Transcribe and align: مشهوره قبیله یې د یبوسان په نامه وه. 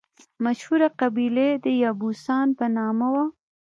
مشهوره 0.43 0.87
قبیله 0.99 1.43
یې 1.49 1.53
د 1.65 1.65
یبوسان 1.83 2.47
په 2.57 2.65
نامه 2.77 3.07
وه. 3.13 3.25